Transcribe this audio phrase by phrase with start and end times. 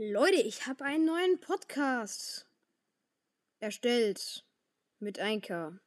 [0.00, 2.46] Leute, ich habe einen neuen Podcast
[3.58, 4.44] erstellt
[5.00, 5.80] mit Einker.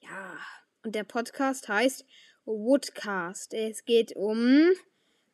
[0.00, 0.38] Ja,
[0.82, 2.06] und der Podcast heißt
[2.46, 3.52] Woodcast.
[3.52, 4.70] Es geht um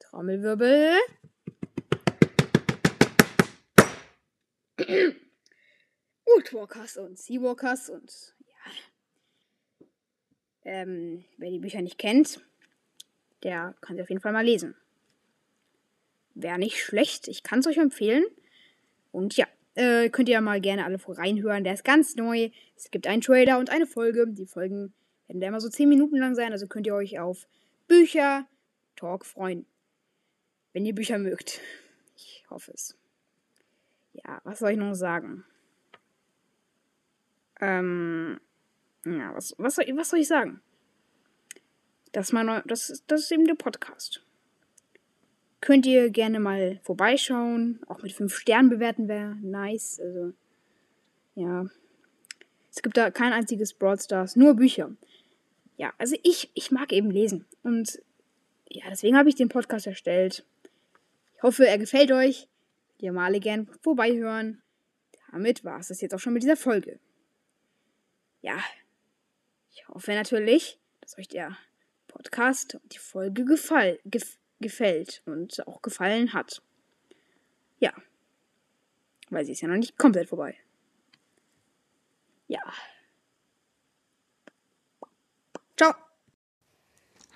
[0.01, 0.97] Trommelwirbel.
[6.25, 8.73] Woodwalkers und Seawalkers und ja.
[10.65, 12.45] Ähm, wer die Bücher nicht kennt,
[13.45, 14.75] der kann sie auf jeden Fall mal lesen.
[16.41, 17.27] Wäre nicht schlecht.
[17.27, 18.25] Ich kann es euch empfehlen.
[19.11, 21.65] Und ja, äh, könnt ihr ja mal gerne alle reinhören.
[21.65, 22.51] Der ist ganz neu.
[22.77, 24.25] Es gibt einen Trailer und eine Folge.
[24.29, 24.95] Die Folgen
[25.27, 26.53] werden da immer so 10 Minuten lang sein.
[26.53, 27.49] Also könnt ihr euch auf
[27.89, 28.47] Bücher,
[28.95, 29.67] Talk freuen.
[30.73, 31.61] Wenn ihr Bücher mögt.
[32.15, 32.97] Ich hoffe es.
[34.13, 35.45] Ja, was soll ich noch sagen?
[37.61, 38.39] Ähm,
[39.05, 40.61] ja, was, was, soll, was soll ich sagen?
[42.13, 44.23] Das ist, mein, das, das ist eben der Podcast
[45.61, 47.81] könnt ihr gerne mal vorbeischauen.
[47.87, 50.01] Auch mit 5 Sternen bewerten wäre nice.
[50.01, 50.33] Also,
[51.35, 51.67] ja.
[52.71, 54.91] Es gibt da kein einziges Broadstars, nur Bücher.
[55.77, 57.45] Ja, also ich, ich mag eben lesen.
[57.63, 58.03] Und
[58.69, 60.45] ja, deswegen habe ich den Podcast erstellt.
[61.37, 62.49] Ich hoffe, er gefällt euch.
[62.99, 64.61] Ihr mal gern vorbeihören.
[65.31, 66.99] Damit war es das jetzt auch schon mit dieser Folge.
[68.41, 68.59] Ja,
[69.71, 71.57] ich hoffe natürlich, dass euch der
[72.09, 73.99] Podcast und die Folge gefallen.
[74.05, 76.63] Gef gefällt und auch gefallen hat.
[77.79, 77.93] Ja.
[79.31, 80.57] Weil sie ist ja noch nicht komplett vorbei.
[82.47, 82.63] Ja.
[85.77, 85.95] Ciao.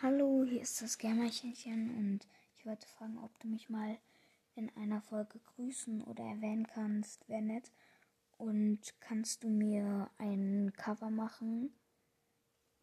[0.00, 3.98] Hallo, hier ist das Germerchenchen und ich wollte fragen, ob du mich mal
[4.54, 7.28] in einer Folge grüßen oder erwähnen kannst.
[7.28, 7.70] Wäre nett.
[8.38, 11.72] Und kannst du mir ein Cover machen?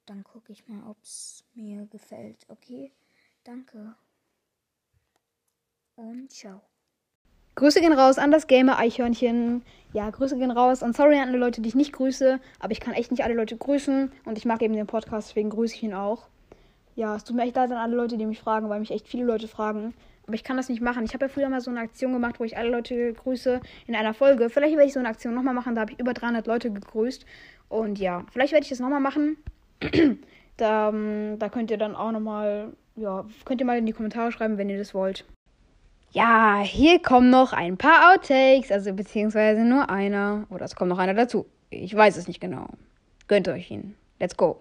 [0.06, 2.46] Dann gucke ich mal, ob es mir gefällt.
[2.48, 2.94] Okay?
[3.44, 3.96] Danke
[6.00, 6.62] und ciao.
[7.56, 9.64] Grüße gehen raus an das Gamer-Eichhörnchen.
[9.92, 10.82] Ja, Grüße gehen raus.
[10.82, 12.40] Und sorry an alle Leute, die ich nicht grüße.
[12.60, 14.12] Aber ich kann echt nicht alle Leute grüßen.
[14.24, 16.28] Und ich mag eben den Podcast, deswegen grüße ich ihn auch.
[16.96, 19.08] Ja, es tut mir echt leid an alle Leute, die mich fragen, weil mich echt
[19.08, 19.94] viele Leute fragen.
[20.26, 21.04] Aber ich kann das nicht machen.
[21.04, 23.96] Ich habe ja früher mal so eine Aktion gemacht, wo ich alle Leute grüße in
[23.96, 24.50] einer Folge.
[24.50, 25.76] Vielleicht werde ich so eine Aktion nochmal machen.
[25.76, 27.26] Da habe ich über 300 Leute gegrüßt.
[27.68, 29.38] Und ja, vielleicht werde ich das nochmal machen.
[30.58, 34.32] da, ähm, da könnt ihr dann auch nochmal, ja, könnt ihr mal in die Kommentare
[34.32, 35.26] schreiben, wenn ihr das wollt.
[36.12, 40.48] Ja, hier kommen noch ein paar Outtakes, also beziehungsweise nur einer.
[40.50, 41.46] Oder es kommt noch einer dazu.
[41.70, 42.68] Ich weiß es nicht genau.
[43.28, 43.96] Gönnt euch ihn.
[44.20, 44.60] Let's go.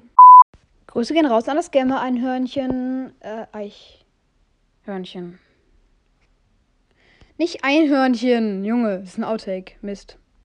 [0.88, 3.12] Grüße gehen raus an das Gamer-Einhörnchen.
[3.20, 3.46] Äh,
[4.84, 5.38] Eichhörnchen.
[7.38, 9.76] Nicht Einhörnchen, Junge, das ist ein Outtake.
[9.80, 10.18] Mist.